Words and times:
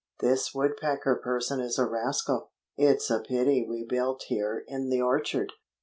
"This 0.19 0.51
Woodpecker 0.51 1.17
person 1.17 1.59
is 1.59 1.77
a 1.77 1.85
rascal. 1.85 2.49
It's 2.75 3.11
a 3.11 3.19
pity 3.19 3.67
we 3.69 3.85
built 3.87 4.23
here 4.29 4.63
in 4.67 4.89
the 4.89 4.99
orchard. 5.03 5.53